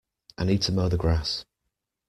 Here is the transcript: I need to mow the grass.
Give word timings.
I 0.39 0.45
need 0.45 0.63
to 0.63 0.71
mow 0.71 0.89
the 0.89 0.97
grass. 0.97 1.45